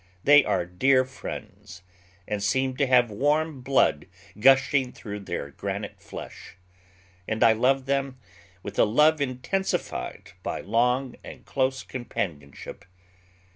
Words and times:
They 0.23 0.43
are 0.43 0.65
dear 0.65 1.05
friends, 1.05 1.83
and 2.27 2.41
seemed 2.41 2.79
to 2.79 2.87
have 2.87 3.11
warm 3.11 3.61
blood 3.61 4.07
gushing 4.39 4.91
through 4.91 5.19
their 5.19 5.51
granite 5.51 6.01
flesh; 6.01 6.57
and 7.27 7.43
I 7.43 7.53
love 7.53 7.85
them 7.85 8.17
with 8.63 8.79
a 8.79 8.83
love 8.85 9.21
intensified 9.21 10.31
by 10.41 10.61
long 10.61 11.17
and 11.23 11.45
close 11.45 11.83
companionship. 11.83 12.83